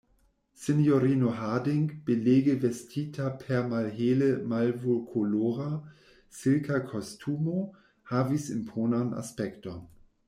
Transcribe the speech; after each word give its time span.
Sinjorino 0.61 1.29
Harding, 1.41 1.83
belege 2.07 2.55
vestita 2.63 3.27
per 3.43 3.67
malhele 3.73 4.29
malvokolora, 4.55 5.69
silka 6.41 6.81
kostumo, 6.95 7.63
havis 8.15 8.49
imponan 8.57 9.15
aspekton. 9.25 9.87